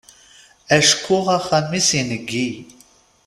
Acku 0.77 1.17
axxam-is 1.35 1.89
ineggi. 1.99 2.47